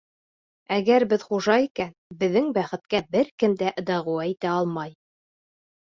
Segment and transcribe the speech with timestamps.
[0.77, 1.93] Әгәр беҙ хужа икән,
[2.25, 5.01] беҙҙең бәхеткә бер кем дә дәғүә итә алмай.